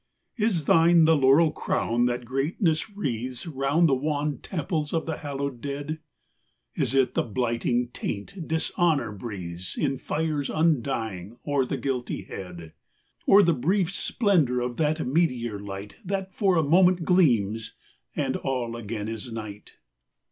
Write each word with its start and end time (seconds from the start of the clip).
V. 0.37 0.45
Is 0.45 0.65
thine 0.65 1.05
the 1.05 1.15
laurel 1.15 1.51
crown 1.51 2.07
that 2.07 2.25
greatness 2.25 2.89
wreathes 2.89 3.45
Round 3.45 3.87
the 3.87 3.93
wan 3.93 4.39
temples 4.39 4.93
of 4.93 5.05
the 5.05 5.17
hallowed 5.17 5.61
dead— 5.61 5.99
Is 6.73 6.95
it 6.95 7.13
the 7.13 7.21
blighting 7.21 7.89
taint 7.89 8.47
dishonour 8.47 9.11
breathes 9.11 9.77
In 9.77 9.99
fires 9.99 10.49
undying 10.49 11.37
o'er 11.45 11.65
the 11.67 11.77
guilty 11.77 12.23
head. 12.23 12.73
Or 13.27 13.43
the 13.43 13.53
brief 13.53 13.91
splendour 13.93 14.59
of 14.61 14.77
that 14.77 15.05
meteor 15.05 15.59
light 15.59 15.97
That 16.03 16.33
for 16.33 16.55
a 16.57 16.63
moment 16.63 17.05
gleams, 17.05 17.75
and 18.15 18.35
all 18.37 18.75
again 18.75 19.07
is 19.07 19.31
night 19.31 19.73